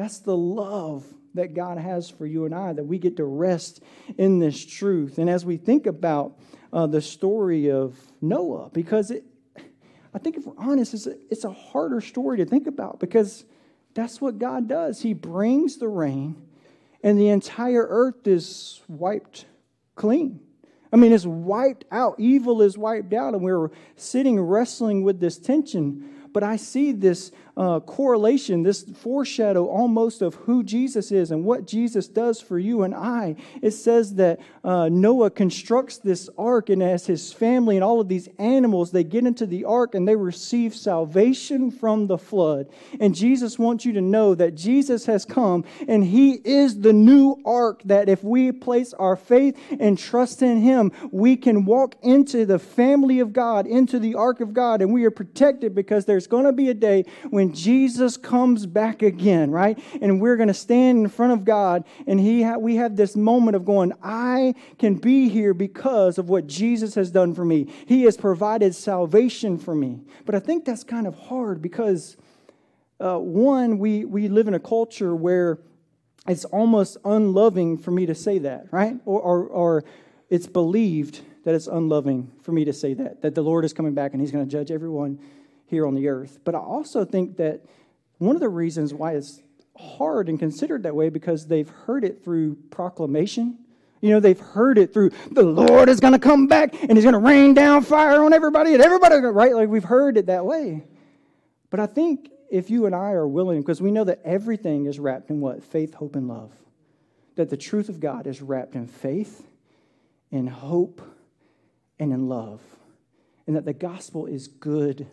[0.00, 3.82] That's the love that God has for you and I, that we get to rest
[4.16, 5.18] in this truth.
[5.18, 6.38] And as we think about
[6.72, 9.24] uh, the story of Noah, because it,
[10.14, 13.44] I think if we're honest, it's a, it's a harder story to think about because
[13.92, 15.02] that's what God does.
[15.02, 16.48] He brings the rain,
[17.02, 19.44] and the entire earth is wiped
[19.96, 20.40] clean.
[20.90, 22.14] I mean, it's wiped out.
[22.18, 26.19] Evil is wiped out, and we're sitting wrestling with this tension.
[26.32, 31.66] But I see this uh, correlation, this foreshadow almost of who Jesus is and what
[31.66, 33.36] Jesus does for you and I.
[33.60, 38.08] It says that uh, Noah constructs this ark, and as his family and all of
[38.08, 42.68] these animals, they get into the ark and they receive salvation from the flood.
[42.98, 47.36] And Jesus wants you to know that Jesus has come and he is the new
[47.44, 52.46] ark that if we place our faith and trust in him, we can walk into
[52.46, 56.19] the family of God, into the ark of God, and we are protected because there's
[56.26, 59.78] going to be a day when Jesus comes back again, right?
[60.00, 63.16] And we're going to stand in front of God, and he ha- we have this
[63.16, 67.72] moment of going, I can be here because of what Jesus has done for me.
[67.86, 70.00] He has provided salvation for me.
[70.24, 72.16] But I think that's kind of hard because,
[72.98, 75.58] uh, one, we, we live in a culture where
[76.28, 78.96] it's almost unloving for me to say that, right?
[79.04, 79.84] Or, or, or
[80.28, 83.94] it's believed that it's unloving for me to say that, that the Lord is coming
[83.94, 85.18] back and he's going to judge everyone
[85.70, 86.40] here on the earth.
[86.44, 87.62] But I also think that
[88.18, 89.40] one of the reasons why it's
[89.76, 93.58] hard and considered that way because they've heard it through proclamation
[94.00, 97.04] You know, they've heard it through the Lord is going to come back and he's
[97.04, 99.54] going to rain down fire on everybody and everybody, right?
[99.54, 100.84] Like we've heard it that way.
[101.68, 104.98] But I think if you and I are willing, because we know that everything is
[104.98, 105.62] wrapped in what?
[105.62, 106.52] Faith, hope, and love.
[107.36, 109.46] That the truth of God is wrapped in faith,
[110.30, 111.00] in hope,
[111.98, 112.60] and in love.
[113.46, 115.06] And that the gospel is good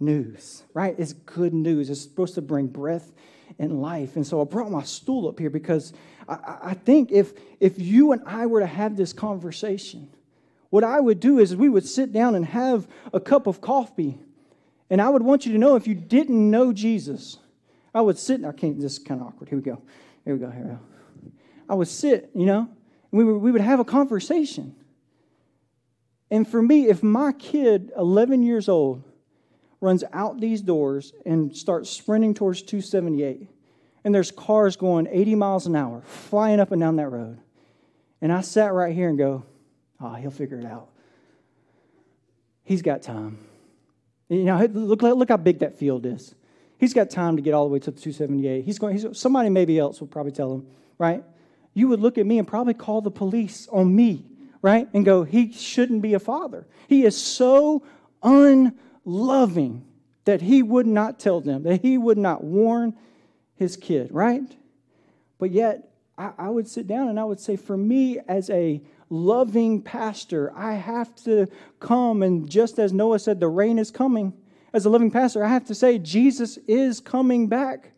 [0.00, 0.94] news, right?
[0.98, 1.90] It's good news.
[1.90, 3.12] It's supposed to bring breath
[3.58, 4.16] and life.
[4.16, 5.92] And so I brought my stool up here because
[6.28, 10.08] I, I think if, if you and I were to have this conversation,
[10.70, 14.18] what I would do is we would sit down and have a cup of coffee.
[14.88, 17.38] And I would want you to know if you didn't know Jesus,
[17.94, 19.48] I would sit, I can't, this is kind of awkward.
[19.48, 19.82] Here we go.
[20.24, 20.50] Here we go.
[20.50, 20.78] Here we go.
[21.68, 22.68] I would sit, you know,
[23.12, 24.74] and we we would have a conversation.
[26.30, 29.04] And for me, if my kid, 11 years old,
[29.80, 33.48] runs out these doors and starts sprinting towards 278,
[34.04, 37.38] and there's cars going 80 miles an hour flying up and down that road.
[38.20, 39.44] And I sat right here and go,
[40.00, 40.88] oh, he'll figure it out.
[42.64, 43.38] He's got time.
[44.28, 46.34] You know, look, look how big that field is.
[46.78, 48.64] He's got time to get all the way to the 278.
[48.64, 50.66] He's going, he's, somebody maybe else will probably tell him,
[50.98, 51.24] right?
[51.74, 54.24] You would look at me and probably call the police on me,
[54.62, 54.88] right?
[54.94, 56.66] And go, he shouldn't be a father.
[56.88, 57.82] He is so
[59.04, 59.84] unloving
[60.24, 62.94] that he would not tell them, that he would not warn
[63.56, 64.56] his kid, right?
[65.38, 68.80] But yet, I, I would sit down and I would say, for me as a
[69.08, 71.46] loving pastor, I have to
[71.80, 74.32] come, and just as Noah said, the rain is coming.
[74.72, 77.92] As a loving pastor, I have to say, Jesus is coming back.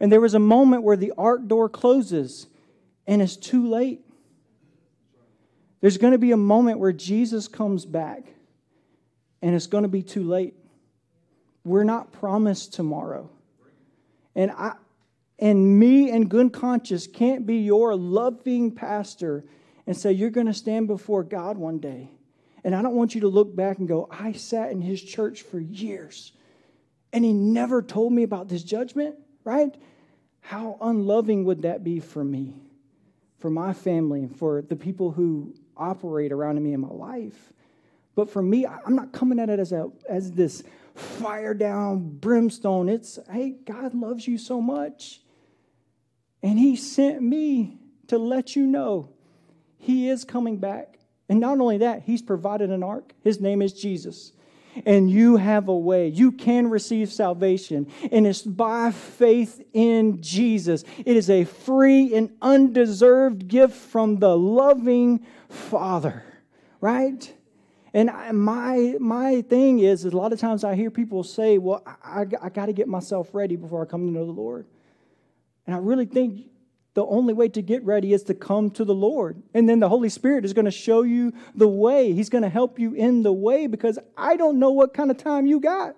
[0.00, 2.46] And there was a moment where the ark door closes
[3.06, 4.00] and it's too late.
[5.80, 8.33] There's going to be a moment where Jesus comes back
[9.44, 10.54] and it's going to be too late.
[11.64, 13.28] We're not promised tomorrow.
[14.34, 14.72] And I,
[15.38, 19.44] and me and good conscience can't be your loving pastor
[19.86, 22.10] and say, You're going to stand before God one day.
[22.64, 25.42] And I don't want you to look back and go, I sat in his church
[25.42, 26.32] for years
[27.12, 29.74] and he never told me about this judgment, right?
[30.40, 32.62] How unloving would that be for me,
[33.40, 37.52] for my family, and for the people who operate around me in my life?
[38.14, 40.62] But for me, I'm not coming at it as, a, as this
[40.94, 42.88] fire down brimstone.
[42.88, 45.20] It's, hey, God loves you so much.
[46.42, 49.10] And He sent me to let you know
[49.78, 50.98] He is coming back.
[51.28, 53.14] And not only that, He's provided an ark.
[53.22, 54.32] His name is Jesus.
[54.86, 56.08] And you have a way.
[56.08, 57.86] You can receive salvation.
[58.10, 60.84] And it's by faith in Jesus.
[60.98, 66.24] It is a free and undeserved gift from the loving Father,
[66.80, 67.32] right?
[67.94, 71.58] And I, my, my thing is, is, a lot of times I hear people say,
[71.58, 74.32] well, I, I, I got to get myself ready before I come to know the
[74.32, 74.66] Lord.
[75.64, 76.48] And I really think
[76.94, 79.40] the only way to get ready is to come to the Lord.
[79.54, 82.12] And then the Holy Spirit is going to show you the way.
[82.12, 85.16] He's going to help you in the way because I don't know what kind of
[85.16, 85.94] time you got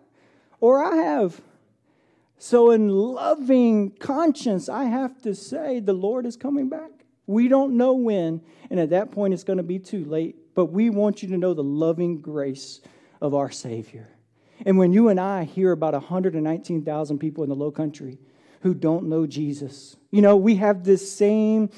[0.60, 1.40] or I have.
[2.38, 6.90] So, in loving conscience, I have to say the Lord is coming back.
[7.26, 10.36] We don't know when, and at that point, it's going to be too late.
[10.56, 12.80] But we want you to know the loving grace
[13.20, 14.08] of our Savior.
[14.64, 18.18] And when you and I hear about 119,000 people in the low country
[18.62, 19.96] who don't know Jesus.
[20.10, 21.70] You know, we have this same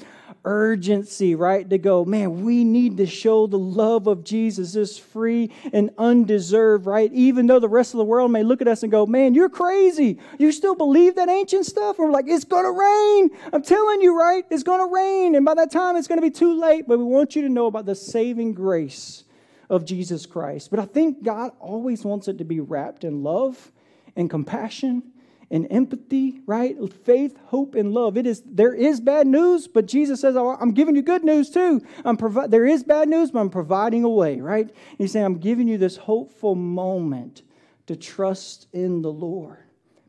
[0.45, 5.51] urgency, right, to go, man, we need to show the love of Jesus, this free
[5.73, 7.11] and undeserved, right?
[7.13, 9.49] Even though the rest of the world may look at us and go, man, you're
[9.49, 10.19] crazy.
[10.37, 11.99] You still believe that ancient stuff?
[11.99, 13.29] And we're like, it's going to rain.
[13.51, 14.45] I'm telling you, right?
[14.49, 15.35] It's going to rain.
[15.35, 16.87] And by that time, it's going to be too late.
[16.87, 19.25] But we want you to know about the saving grace
[19.69, 20.71] of Jesus Christ.
[20.71, 23.71] But I think God always wants it to be wrapped in love
[24.15, 25.03] and compassion
[25.51, 26.77] and empathy, right?
[27.05, 28.17] Faith, hope, and love.
[28.17, 31.49] It is there is bad news, but Jesus says, oh, "I'm giving you good news
[31.49, 31.81] too.
[32.05, 34.67] I'm provi- there is bad news, but I'm providing a way." Right?
[34.67, 37.41] And he's saying, "I'm giving you this hopeful moment
[37.87, 39.57] to trust in the Lord."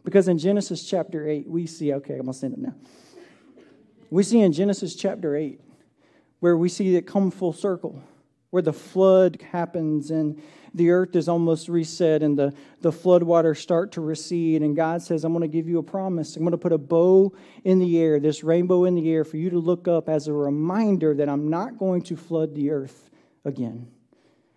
[0.05, 1.92] Because in Genesis chapter eight, we see.
[1.94, 2.74] Okay, I'm gonna send it now.
[4.11, 5.61] We see in Genesis chapter eight
[6.40, 8.03] where we see it come full circle,
[8.50, 10.42] where the flood happens and
[10.74, 14.62] the earth is almost reset and the, the floodwaters start to recede.
[14.62, 16.37] And God says, I'm going to give you a promise.
[16.37, 17.33] I'm going to put a bow
[17.64, 20.33] in the air, this rainbow in the air, for you to look up as a
[20.33, 23.11] reminder that I'm not going to flood the earth
[23.44, 23.88] again.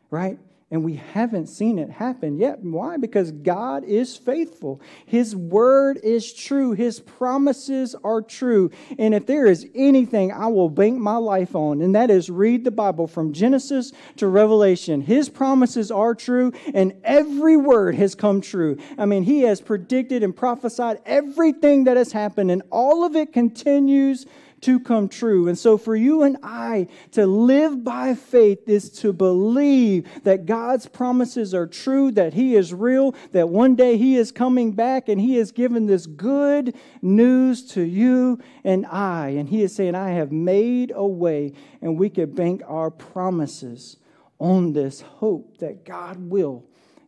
[0.09, 0.37] Right?
[0.71, 2.59] And we haven't seen it happen yet.
[2.61, 2.97] Why?
[2.97, 4.81] Because God is faithful.
[5.05, 6.71] His word is true.
[6.71, 8.71] His promises are true.
[8.97, 12.63] And if there is anything I will bank my life on, and that is read
[12.63, 18.41] the Bible from Genesis to Revelation, His promises are true, and every word has come
[18.41, 18.77] true.
[18.97, 23.31] I mean, He has predicted and prophesied everything that has happened, and all of it
[23.31, 24.25] continues
[24.63, 25.47] to come true.
[25.47, 30.87] And so, for you and I to live by faith is to believe that God's
[30.87, 35.19] promises are true, that He is real, that one day He is coming back and
[35.19, 39.29] He has given this good news to you and I.
[39.29, 43.97] And He is saying, I have made a way, and we can bank our promises
[44.39, 46.65] on this hope that God will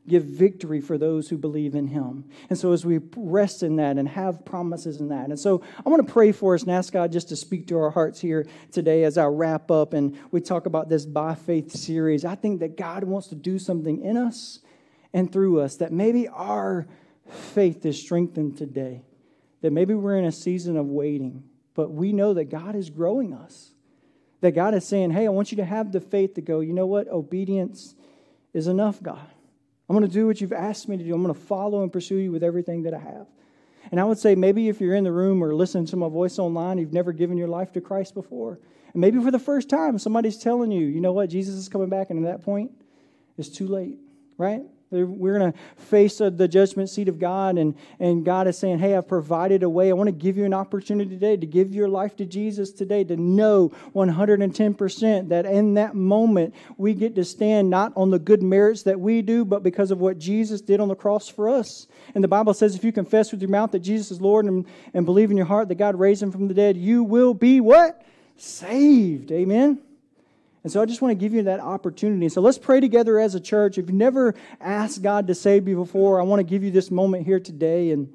[0.07, 2.25] give victory for those who believe in him.
[2.49, 5.89] And so, as we rest in that and have promises in that, and so I
[5.89, 8.45] want to pray for us and ask God just to speak to our hearts here
[8.71, 12.25] today as I wrap up and we talk about this by faith series.
[12.25, 14.59] I think that God wants to do something in us
[15.13, 16.87] and through us that maybe our
[17.27, 19.03] faith is strengthened today,
[19.61, 23.33] that maybe we're in a season of waiting, but we know that God is growing
[23.33, 23.71] us.
[24.41, 26.73] That God is saying, Hey, I want you to have the faith to go, you
[26.73, 27.07] know what?
[27.07, 27.95] Obedience
[28.53, 29.27] is enough, God.
[29.87, 31.13] I'm going to do what you've asked me to do.
[31.13, 33.27] I'm going to follow and pursue you with everything that I have.
[33.91, 36.39] And I would say maybe if you're in the room or listening to my voice
[36.39, 38.59] online, you've never given your life to Christ before.
[38.93, 41.89] And maybe for the first time, somebody's telling you, you know what, Jesus is coming
[41.89, 42.71] back, and at that point,
[43.37, 43.99] it's too late,
[44.37, 44.63] right?
[44.91, 48.95] We're going to face the judgment seat of God, and, and God is saying, Hey,
[48.95, 49.89] I've provided a way.
[49.89, 53.03] I want to give you an opportunity today to give your life to Jesus today,
[53.05, 58.43] to know 110% that in that moment we get to stand not on the good
[58.43, 61.87] merits that we do, but because of what Jesus did on the cross for us.
[62.13, 64.65] And the Bible says if you confess with your mouth that Jesus is Lord and,
[64.93, 67.59] and believe in your heart that God raised him from the dead, you will be
[67.59, 68.05] what?
[68.37, 69.31] Saved.
[69.31, 69.79] Amen.
[70.65, 72.27] And so I just want to give you that opportunity.
[72.27, 73.77] So let's pray together as a church.
[73.77, 76.89] If you've never asked God to save you before, I want to give you this
[76.89, 78.11] moment here today and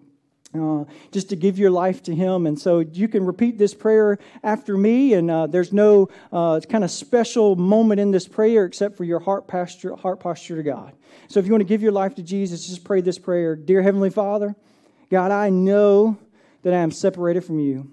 [0.53, 2.49] uh, just to give your life to Him.
[2.49, 6.83] And so you can repeat this prayer after me, and uh, there's no uh, kind
[6.83, 10.93] of special moment in this prayer except for your heart posture, heart posture to God.
[11.29, 13.81] So if you want to give your life to Jesus, just pray this prayer Dear
[13.81, 14.57] Heavenly Father,
[15.09, 16.19] God, I know
[16.63, 17.93] that I am separated from you.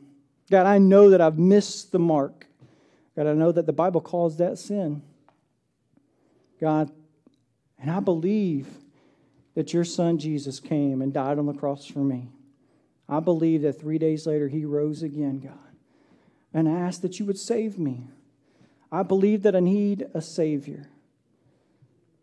[0.49, 2.46] God, I know that I've missed the mark.
[3.17, 5.01] God, I know that the Bible calls that sin.
[6.61, 6.91] God,
[7.79, 8.67] and I believe
[9.55, 12.29] that your son Jesus came and died on the cross for me.
[13.09, 15.57] I believe that three days later he rose again, God.
[16.53, 18.07] And I ask that you would save me.
[18.91, 20.87] I believe that I need a Savior.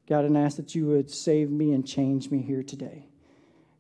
[0.09, 3.07] God, and ask that you would save me and change me here today.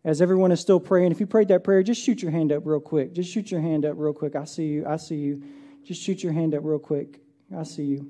[0.04, 2.66] As everyone is still praying, if you prayed that prayer, just shoot your hand up
[2.66, 3.12] real quick.
[3.12, 4.34] Just shoot your hand up real quick.
[4.34, 4.84] I see you.
[4.86, 5.42] I see you.
[5.84, 7.20] Just shoot your hand up real quick.
[7.54, 8.08] I see you.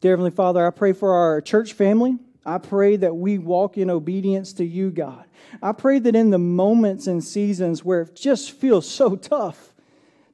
[0.00, 2.18] Dear Heavenly Father, I pray for our church family.
[2.44, 5.24] I pray that we walk in obedience to you, God.
[5.62, 9.72] I pray that in the moments and seasons where it just feels so tough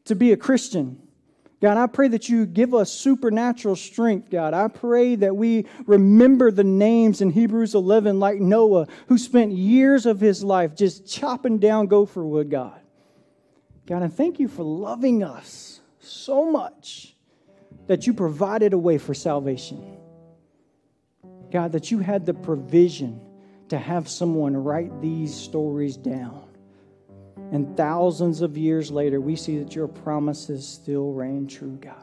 [0.06, 1.00] to be a Christian,
[1.60, 4.54] God, I pray that you give us supernatural strength, God.
[4.54, 10.06] I pray that we remember the names in Hebrews 11, like Noah, who spent years
[10.06, 12.80] of his life just chopping down gopher wood, God.
[13.88, 17.16] God, and thank you for loving us so much
[17.86, 19.96] that you provided a way for salvation.
[21.50, 23.18] God, that you had the provision
[23.70, 26.44] to have someone write these stories down.
[27.50, 31.94] And thousands of years later, we see that your promises still reign true, God.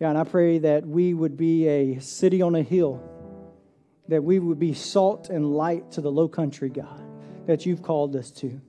[0.00, 3.02] God, I pray that we would be a city on a hill,
[4.08, 7.04] that we would be salt and light to the low country, God,
[7.44, 8.62] that you've called us to.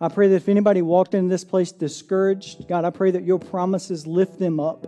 [0.00, 3.38] I pray that if anybody walked into this place discouraged, God, I pray that your
[3.38, 4.86] promises lift them up.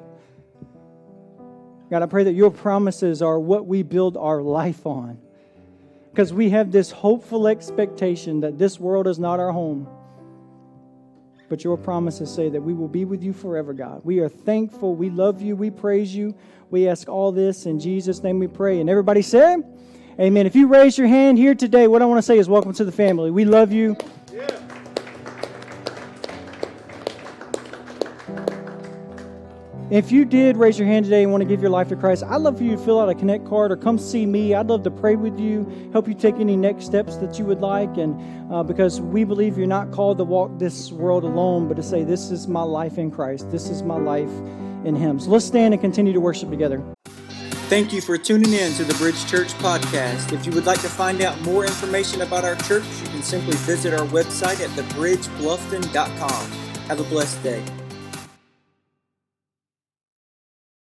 [1.91, 5.19] God, I pray that your promises are what we build our life on.
[6.11, 9.89] Because we have this hopeful expectation that this world is not our home.
[11.49, 14.03] But your promises say that we will be with you forever, God.
[14.05, 14.95] We are thankful.
[14.95, 15.57] We love you.
[15.57, 16.35] We praise you.
[16.71, 18.81] We ask all this in Jesus' name we pray.
[18.81, 19.63] And everybody said,
[20.21, 20.47] Amen.
[20.47, 22.85] If you raise your hand here today, what I want to say is welcome to
[22.85, 23.31] the family.
[23.31, 23.97] We love you.
[29.91, 32.23] If you did raise your hand today and want to give your life to Christ,
[32.23, 34.55] I'd love for you to fill out a Connect card or come see me.
[34.55, 37.61] I'd love to pray with you, help you take any next steps that you would
[37.61, 37.97] like.
[37.97, 41.83] And uh, because we believe you're not called to walk this world alone, but to
[41.83, 44.29] say, This is my life in Christ, this is my life
[44.85, 45.19] in Him.
[45.19, 46.85] So let's stand and continue to worship together.
[47.71, 50.35] Thank you for tuning in to the Bridge Church podcast.
[50.35, 53.57] If you would like to find out more information about our church, you can simply
[53.57, 56.51] visit our website at thebridgebluffton.com.
[56.89, 57.63] Have a blessed day.